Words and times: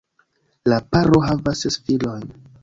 La 0.73 0.79
paro 0.95 1.19
havas 1.27 1.63
ses 1.67 1.79
filojn. 1.91 2.27